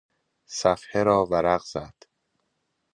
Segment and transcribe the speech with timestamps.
[0.59, 1.95] صفحه را ورق زد.